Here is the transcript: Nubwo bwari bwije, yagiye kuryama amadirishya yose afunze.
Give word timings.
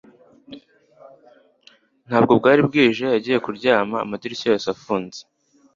Nubwo 2.07 2.33
bwari 2.39 2.61
bwije, 2.67 3.05
yagiye 3.15 3.37
kuryama 3.45 3.95
amadirishya 4.05 4.47
yose 4.51 4.67
afunze. 4.75 5.19